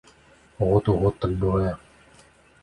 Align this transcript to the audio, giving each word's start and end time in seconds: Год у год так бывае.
Год 0.61 0.89
у 0.93 0.95
год 1.03 1.19
так 1.27 1.37
бывае. 1.45 1.73